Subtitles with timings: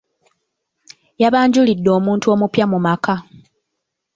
[1.21, 3.15] Yabanjulidde omuntu omupya mu maka.